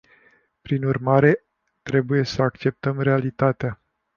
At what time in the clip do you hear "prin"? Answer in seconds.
0.61-0.83